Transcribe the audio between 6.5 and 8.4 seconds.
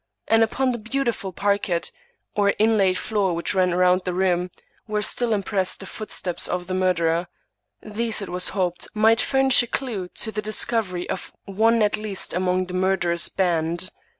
the murderer. These, it